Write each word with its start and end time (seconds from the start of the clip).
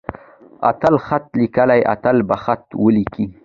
اتل 0.69 0.95
خط 1.05 1.27
ليکي. 1.39 1.79
اتل 1.93 2.17
به 2.27 2.37
خط 2.43 2.67
وليکي. 2.83 3.25